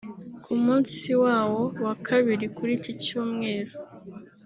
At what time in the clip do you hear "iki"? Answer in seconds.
2.79-2.91